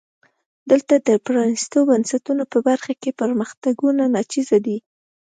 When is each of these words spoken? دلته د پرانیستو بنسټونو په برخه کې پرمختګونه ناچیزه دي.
دلته 0.71 0.93
د 1.07 1.09
پرانیستو 1.25 1.79
بنسټونو 1.89 2.43
په 2.51 2.57
برخه 2.67 2.93
کې 3.01 3.17
پرمختګونه 3.21 4.03
ناچیزه 4.15 4.57
دي. 4.65 4.77